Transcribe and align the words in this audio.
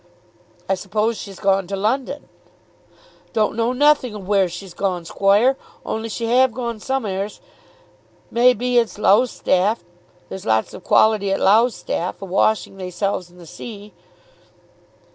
"I 0.67 0.73
suppose 0.73 1.15
she's 1.15 1.39
gone 1.39 1.67
to 1.67 1.75
London." 1.75 2.27
"Don't 3.33 3.55
know 3.55 3.71
nothing 3.71 4.15
of 4.15 4.27
where 4.27 4.49
she's 4.49 4.73
gone, 4.73 5.05
squoire; 5.05 5.57
only 5.85 6.09
she 6.09 6.25
have 6.25 6.53
gone 6.55 6.79
some'eres. 6.79 7.39
May 8.31 8.55
be 8.55 8.79
it's 8.79 8.97
Lowestoffe. 8.97 9.83
There's 10.27 10.43
lots 10.47 10.73
of 10.73 10.83
quality 10.83 11.31
at 11.31 11.39
Lowestoffe 11.39 12.19
a' 12.19 12.25
washing 12.25 12.77
theyselves 12.77 13.29
in 13.29 13.37
the 13.37 13.45
sea." 13.45 13.93